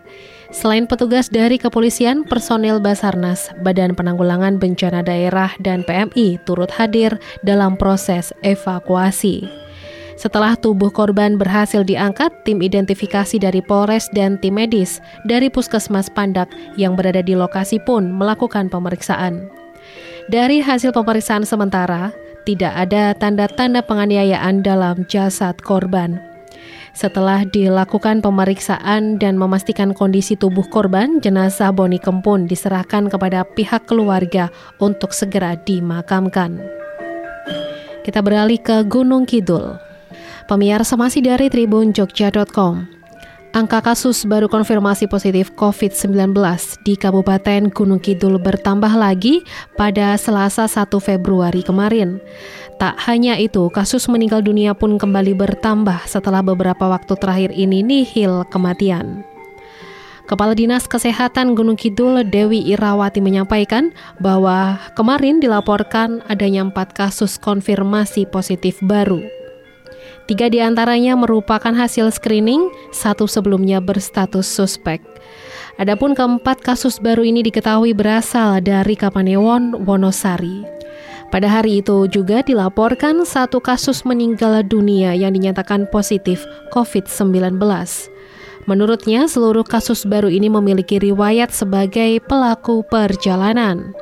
Selain 0.52 0.84
petugas 0.84 1.32
dari 1.32 1.56
kepolisian, 1.56 2.28
personil 2.28 2.78
Basarnas, 2.84 3.50
Badan 3.64 3.96
Penanggulangan 3.96 4.60
Bencana 4.60 5.02
Daerah, 5.02 5.56
dan 5.64 5.82
PMI 5.88 6.44
turut 6.44 6.70
hadir 6.70 7.18
dalam 7.42 7.80
proses 7.80 8.36
evakuasi. 8.44 9.48
Setelah 10.22 10.54
tubuh 10.54 10.94
korban 10.94 11.40
berhasil 11.40 11.82
diangkat, 11.82 12.30
tim 12.46 12.62
identifikasi 12.62 13.42
dari 13.42 13.58
Polres 13.64 14.06
dan 14.14 14.38
tim 14.38 14.54
medis 14.54 15.02
dari 15.26 15.50
Puskesmas 15.50 16.14
Pandak 16.14 16.52
yang 16.78 16.94
berada 16.94 17.26
di 17.26 17.34
lokasi 17.34 17.82
pun 17.82 18.06
melakukan 18.06 18.70
pemeriksaan. 18.70 19.61
Dari 20.30 20.62
hasil 20.62 20.94
pemeriksaan 20.94 21.48
sementara, 21.48 22.14
tidak 22.46 22.74
ada 22.74 23.14
tanda-tanda 23.18 23.82
penganiayaan 23.82 24.62
dalam 24.62 25.06
jasad 25.10 25.58
korban. 25.62 26.22
Setelah 26.92 27.48
dilakukan 27.48 28.20
pemeriksaan 28.20 29.16
dan 29.16 29.40
memastikan 29.40 29.96
kondisi 29.96 30.36
tubuh 30.36 30.68
korban, 30.68 31.24
jenazah 31.24 31.72
Boni 31.72 31.98
Kempun 31.98 32.52
diserahkan 32.52 33.08
kepada 33.08 33.48
pihak 33.48 33.88
keluarga 33.88 34.52
untuk 34.78 35.16
segera 35.16 35.56
dimakamkan. 35.56 36.60
Kita 38.04 38.20
beralih 38.20 38.60
ke 38.60 38.84
Gunung 38.84 39.24
Kidul. 39.24 39.80
Pemirsa 40.52 41.00
masih 41.00 41.24
dari 41.24 41.48
Tribun 41.48 41.96
Jogja.com. 41.96 43.01
Angka 43.52 43.84
kasus 43.84 44.24
baru 44.24 44.48
konfirmasi 44.48 45.12
positif 45.12 45.52
COVID-19 45.60 46.32
di 46.88 46.96
Kabupaten 46.96 47.68
Gunung 47.68 48.00
Kidul 48.00 48.40
bertambah 48.40 48.96
lagi 48.96 49.44
pada 49.76 50.16
Selasa 50.16 50.72
1 50.72 50.88
Februari 51.04 51.60
kemarin. 51.60 52.24
Tak 52.80 52.96
hanya 53.12 53.36
itu, 53.36 53.68
kasus 53.68 54.08
meninggal 54.08 54.40
dunia 54.40 54.72
pun 54.72 54.96
kembali 54.96 55.36
bertambah 55.36 56.00
setelah 56.08 56.40
beberapa 56.40 56.88
waktu 56.88 57.12
terakhir 57.20 57.52
ini 57.52 57.84
nihil 57.84 58.48
kematian. 58.48 59.28
Kepala 60.32 60.56
Dinas 60.56 60.88
Kesehatan 60.88 61.52
Gunung 61.52 61.76
Kidul 61.76 62.24
Dewi 62.24 62.64
Irawati 62.72 63.20
menyampaikan 63.20 63.92
bahwa 64.24 64.80
kemarin 64.96 65.44
dilaporkan 65.44 66.24
adanya 66.32 66.64
empat 66.64 66.96
kasus 66.96 67.36
konfirmasi 67.36 68.32
positif 68.32 68.80
baru. 68.80 69.41
Tiga 70.32 70.48
di 70.48 70.64
antaranya 70.64 71.20
merupakan 71.20 71.76
hasil 71.76 72.08
screening, 72.08 72.72
satu 72.96 73.28
sebelumnya 73.28 73.84
berstatus 73.84 74.48
suspek. 74.48 75.04
Adapun 75.76 76.16
keempat 76.16 76.64
kasus 76.64 77.04
baru 77.04 77.28
ini 77.28 77.44
diketahui 77.44 77.92
berasal 77.92 78.64
dari 78.64 78.96
Kapanewon, 78.96 79.84
Wonosari. 79.84 80.64
Pada 81.36 81.52
hari 81.52 81.84
itu 81.84 82.08
juga 82.08 82.48
dilaporkan 82.48 83.28
satu 83.28 83.60
kasus 83.60 84.08
meninggal 84.08 84.64
dunia 84.64 85.12
yang 85.12 85.36
dinyatakan 85.36 85.92
positif 85.92 86.48
COVID-19. 86.72 87.60
Menurutnya, 88.70 89.26
seluruh 89.26 89.66
kasus 89.66 90.06
baru 90.06 90.30
ini 90.30 90.50
memiliki 90.50 91.02
riwayat 91.02 91.50
sebagai 91.50 92.22
pelaku 92.26 92.86
perjalanan. 92.86 93.94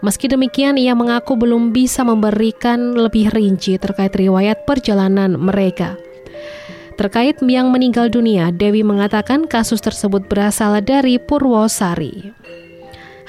Meski 0.00 0.32
demikian, 0.32 0.80
ia 0.80 0.96
mengaku 0.96 1.36
belum 1.36 1.76
bisa 1.76 2.00
memberikan 2.00 2.96
lebih 2.96 3.28
rinci 3.32 3.76
terkait 3.76 4.16
riwayat 4.16 4.64
perjalanan 4.64 5.36
mereka. 5.36 6.00
Terkait 6.96 7.40
yang 7.44 7.72
meninggal 7.72 8.12
dunia, 8.12 8.52
Dewi 8.52 8.84
mengatakan 8.84 9.48
kasus 9.48 9.80
tersebut 9.80 10.28
berasal 10.28 10.80
dari 10.84 11.16
Purwosari. 11.16 12.32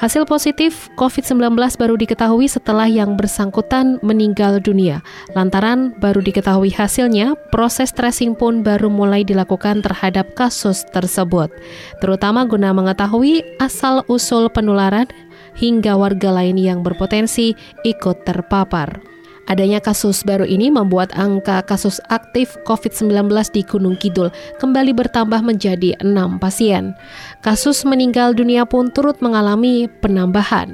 Hasil 0.02 0.26
positif 0.26 0.90
COVID-19 0.98 1.54
baru 1.78 1.94
diketahui 1.94 2.50
setelah 2.50 2.90
yang 2.90 3.22
bersangkutan 3.22 4.02
meninggal 4.02 4.58
dunia. 4.58 5.06
Lantaran 5.38 5.94
baru 6.02 6.26
diketahui 6.26 6.74
hasilnya, 6.74 7.38
proses 7.54 7.94
tracing 7.94 8.34
pun 8.34 8.66
baru 8.66 8.90
mulai 8.90 9.22
dilakukan 9.22 9.86
terhadap 9.86 10.34
kasus 10.34 10.82
tersebut, 10.90 11.54
terutama 12.02 12.50
guna 12.50 12.74
mengetahui 12.74 13.46
asal-usul 13.62 14.50
penularan 14.50 15.06
hingga 15.54 15.94
warga 15.94 16.34
lain 16.34 16.58
yang 16.58 16.82
berpotensi 16.82 17.54
ikut 17.86 18.26
terpapar. 18.26 19.06
Adanya 19.52 19.84
kasus 19.84 20.24
baru 20.24 20.48
ini 20.48 20.72
membuat 20.72 21.12
angka 21.12 21.60
kasus 21.68 22.00
aktif 22.08 22.56
COVID-19 22.64 23.28
di 23.52 23.68
Gunung 23.68 24.00
Kidul 24.00 24.32
kembali 24.64 24.96
bertambah 24.96 25.44
menjadi 25.44 26.00
enam 26.00 26.40
pasien. 26.40 26.96
Kasus 27.44 27.84
meninggal 27.84 28.32
dunia 28.32 28.64
pun 28.64 28.88
turut 28.96 29.20
mengalami 29.20 29.92
penambahan. 30.00 30.72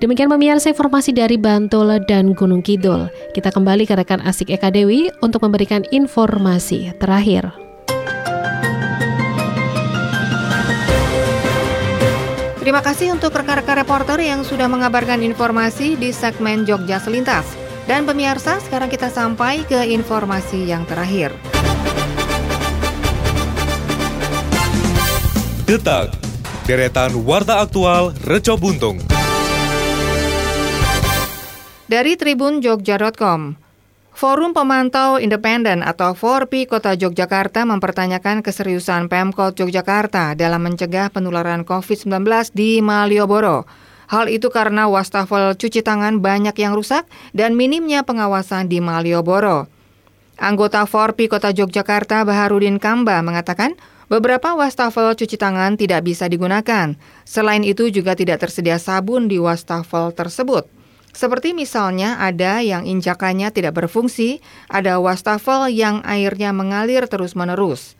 Demikian 0.00 0.32
pemirsa 0.32 0.72
informasi 0.72 1.12
dari 1.12 1.36
Bantul 1.36 2.00
dan 2.08 2.32
Gunung 2.32 2.64
Kidul. 2.64 3.12
Kita 3.36 3.52
kembali 3.52 3.84
ke 3.84 3.92
rekan 3.92 4.24
Asik 4.24 4.56
Eka 4.56 4.72
Dewi 4.72 5.12
untuk 5.20 5.44
memberikan 5.44 5.84
informasi 5.92 6.96
terakhir. 6.96 7.52
Terima 12.64 12.80
kasih 12.80 13.12
untuk 13.12 13.36
rekan-rekan 13.36 13.84
reporter 13.84 14.16
yang 14.24 14.40
sudah 14.48 14.64
mengabarkan 14.64 15.20
informasi 15.20 16.00
di 16.00 16.08
segmen 16.08 16.64
Jogja 16.64 16.96
Selintas. 16.96 17.65
Dan 17.86 18.02
pemirsa, 18.02 18.58
sekarang 18.58 18.90
kita 18.90 19.06
sampai 19.06 19.62
ke 19.62 19.86
informasi 19.94 20.66
yang 20.66 20.82
terakhir. 20.90 21.30
Detak, 25.70 26.10
deretan 26.66 27.14
warta 27.22 27.62
aktual 27.62 28.10
Reco 28.26 28.58
Buntung. 28.58 28.98
Dari 31.86 32.18
Tribun 32.18 32.58
Jogja.com, 32.58 33.54
Forum 34.10 34.50
Pemantau 34.50 35.22
Independen 35.22 35.86
atau 35.86 36.18
Forpi 36.18 36.66
Kota 36.66 36.98
Yogyakarta 36.98 37.62
mempertanyakan 37.62 38.42
keseriusan 38.42 39.06
Pemkot 39.06 39.54
Yogyakarta 39.62 40.34
dalam 40.34 40.66
mencegah 40.66 41.14
penularan 41.14 41.62
COVID-19 41.62 42.26
di 42.50 42.82
Malioboro. 42.82 43.85
Hal 44.06 44.30
itu 44.30 44.46
karena 44.54 44.86
wastafel 44.86 45.58
cuci 45.58 45.82
tangan 45.82 46.22
banyak 46.22 46.54
yang 46.54 46.78
rusak 46.78 47.10
dan 47.34 47.58
minimnya 47.58 48.06
pengawasan 48.06 48.70
di 48.70 48.78
Malioboro. 48.78 49.66
Anggota 50.38 50.84
Forpi 50.86 51.26
Kota 51.26 51.50
Yogyakarta 51.50 52.22
Baharudin 52.22 52.78
Kamba 52.78 53.18
mengatakan 53.24 53.74
beberapa 54.06 54.54
wastafel 54.54 55.18
cuci 55.18 55.34
tangan 55.34 55.74
tidak 55.74 56.06
bisa 56.06 56.30
digunakan. 56.30 56.94
Selain 57.26 57.66
itu 57.66 57.90
juga 57.90 58.14
tidak 58.14 58.46
tersedia 58.46 58.78
sabun 58.78 59.26
di 59.26 59.42
wastafel 59.42 60.14
tersebut. 60.14 60.70
Seperti 61.16 61.56
misalnya 61.56 62.20
ada 62.20 62.60
yang 62.60 62.84
injakannya 62.84 63.48
tidak 63.48 63.72
berfungsi, 63.72 64.44
ada 64.68 65.00
wastafel 65.00 65.72
yang 65.72 66.04
airnya 66.04 66.52
mengalir 66.52 67.08
terus-menerus. 67.08 67.96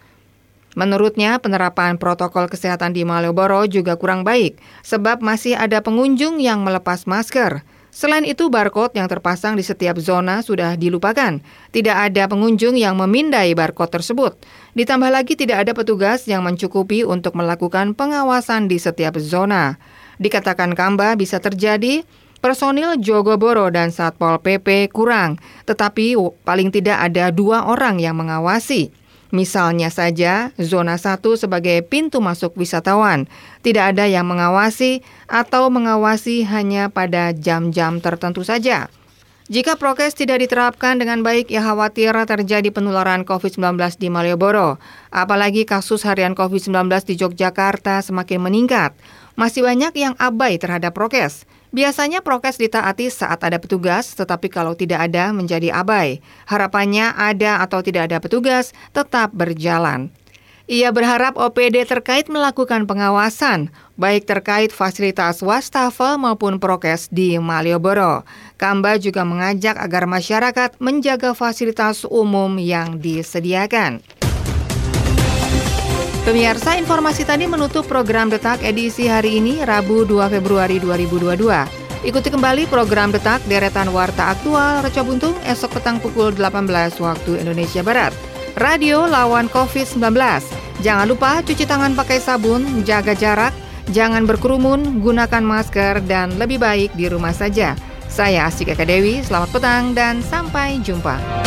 Menurutnya, 0.76 1.40
penerapan 1.40 1.96
protokol 1.96 2.52
kesehatan 2.52 2.92
di 2.92 3.08
Malioboro 3.08 3.64
juga 3.64 3.96
kurang 3.96 4.28
baik, 4.28 4.60
sebab 4.84 5.24
masih 5.24 5.56
ada 5.56 5.80
pengunjung 5.80 6.36
yang 6.36 6.60
melepas 6.60 7.08
masker. 7.08 7.64
Selain 7.88 8.28
itu, 8.28 8.52
barcode 8.52 8.92
yang 8.92 9.08
terpasang 9.08 9.56
di 9.56 9.64
setiap 9.64 9.96
zona 9.96 10.44
sudah 10.44 10.76
dilupakan. 10.76 11.40
Tidak 11.72 11.96
ada 11.96 12.28
pengunjung 12.28 12.76
yang 12.76 12.92
memindai 13.00 13.56
barcode 13.56 13.96
tersebut. 13.96 14.36
Ditambah 14.76 15.08
lagi 15.08 15.32
tidak 15.32 15.64
ada 15.64 15.72
petugas 15.72 16.28
yang 16.28 16.44
mencukupi 16.44 17.08
untuk 17.08 17.32
melakukan 17.32 17.96
pengawasan 17.96 18.68
di 18.68 18.76
setiap 18.76 19.16
zona. 19.16 19.80
Dikatakan 20.20 20.76
Kamba 20.76 21.16
bisa 21.16 21.40
terjadi 21.40 22.04
Personil 22.44 23.00
Jogoboro 23.00 23.72
dan 23.72 23.88
Satpol 23.88 24.44
PP 24.44 24.92
kurang, 24.92 25.40
tetapi 25.64 26.20
paling 26.44 26.68
tidak 26.68 27.00
ada 27.00 27.32
dua 27.32 27.64
orang 27.64 27.96
yang 27.96 28.20
mengawasi. 28.20 28.92
Misalnya 29.34 29.90
saja, 29.90 30.54
zona 30.60 30.94
1 30.98 31.18
sebagai 31.34 31.82
pintu 31.82 32.22
masuk 32.22 32.54
wisatawan, 32.54 33.26
tidak 33.66 33.96
ada 33.96 34.06
yang 34.06 34.26
mengawasi 34.26 35.02
atau 35.26 35.66
mengawasi 35.66 36.46
hanya 36.46 36.86
pada 36.86 37.34
jam-jam 37.34 37.98
tertentu 37.98 38.46
saja. 38.46 38.86
Jika 39.46 39.78
prokes 39.78 40.18
tidak 40.18 40.42
diterapkan 40.42 40.98
dengan 40.98 41.22
baik, 41.22 41.54
ya 41.54 41.62
khawatir 41.62 42.10
terjadi 42.26 42.66
penularan 42.74 43.22
COVID-19 43.22 43.78
di 43.94 44.10
Malioboro. 44.10 44.82
Apalagi 45.14 45.62
kasus 45.62 46.02
harian 46.02 46.34
COVID-19 46.34 46.90
di 47.06 47.14
Yogyakarta 47.14 48.02
semakin 48.02 48.42
meningkat. 48.42 48.98
Masih 49.38 49.62
banyak 49.62 49.94
yang 49.94 50.18
abai 50.18 50.58
terhadap 50.58 50.98
prokes. 50.98 51.46
Biasanya 51.76 52.24
prokes 52.24 52.56
ditaati 52.56 53.12
saat 53.12 53.44
ada 53.44 53.60
petugas, 53.60 54.16
tetapi 54.16 54.48
kalau 54.48 54.72
tidak 54.72 55.12
ada 55.12 55.28
menjadi 55.36 55.76
abai. 55.76 56.24
Harapannya 56.48 57.12
ada 57.12 57.60
atau 57.60 57.84
tidak 57.84 58.08
ada 58.08 58.16
petugas 58.16 58.72
tetap 58.96 59.36
berjalan. 59.36 60.08
Ia 60.66 60.88
berharap 60.90 61.36
OPD 61.38 61.84
terkait 61.86 62.26
melakukan 62.32 62.88
pengawasan, 62.90 63.70
baik 63.94 64.24
terkait 64.26 64.74
fasilitas 64.74 65.38
wastafel 65.38 66.18
maupun 66.18 66.58
prokes 66.58 67.12
di 67.12 67.38
Malioboro. 67.38 68.24
Kamba 68.56 68.96
juga 68.96 69.22
mengajak 69.22 69.78
agar 69.78 70.08
masyarakat 70.10 70.80
menjaga 70.82 71.36
fasilitas 71.36 72.02
umum 72.08 72.56
yang 72.56 72.98
disediakan. 72.98 74.02
Pemirsa, 76.26 76.74
informasi 76.74 77.22
tadi 77.22 77.46
menutup 77.46 77.86
program 77.86 78.26
Detak 78.26 78.58
edisi 78.66 79.06
hari 79.06 79.38
ini, 79.38 79.62
Rabu 79.62 80.02
2 80.02 80.26
Februari 80.26 80.82
2022. 80.82 82.02
Ikuti 82.02 82.34
kembali 82.34 82.66
program 82.66 83.14
Detak 83.14 83.46
Deretan 83.46 83.94
Warta 83.94 84.34
Aktual 84.34 84.82
Reco 84.82 85.06
Buntung 85.06 85.38
esok 85.46 85.78
petang 85.78 86.02
pukul 86.02 86.34
18 86.34 86.66
waktu 86.98 87.38
Indonesia 87.38 87.78
Barat. 87.86 88.10
Radio 88.58 89.06
lawan 89.06 89.46
COVID-19. 89.54 90.02
Jangan 90.82 91.06
lupa 91.06 91.46
cuci 91.46 91.62
tangan 91.62 91.94
pakai 91.94 92.18
sabun, 92.18 92.82
jaga 92.82 93.14
jarak, 93.14 93.54
jangan 93.94 94.26
berkerumun, 94.26 94.98
gunakan 94.98 95.46
masker, 95.46 96.02
dan 96.10 96.34
lebih 96.42 96.58
baik 96.58 96.90
di 96.98 97.06
rumah 97.06 97.38
saja. 97.38 97.78
Saya 98.10 98.50
Asik 98.50 98.74
Eka 98.74 98.82
Dewi, 98.82 99.22
selamat 99.22 99.54
petang 99.54 99.94
dan 99.94 100.18
sampai 100.26 100.82
jumpa. 100.82 101.45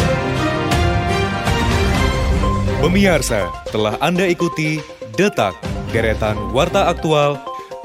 Pemirsa, 2.79 3.51
telah 3.75 3.99
Anda 3.99 4.23
ikuti 4.23 4.79
Detak, 5.19 5.51
Deretan 5.91 6.55
Warta 6.55 6.87
Aktual, 6.87 7.35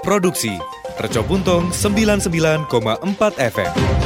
Produksi, 0.06 0.54
Reco 1.02 1.26
Buntung 1.26 1.74
99,4 1.74 2.70
FM. 3.34 4.03